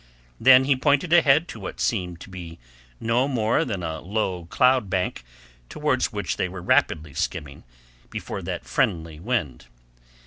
[0.39, 2.57] Then he pointed ahead to what seemed to be
[2.99, 5.23] no more than a low cloud bank
[5.69, 7.63] towards which they were rapidly skimming
[8.09, 9.67] before that friendly wind.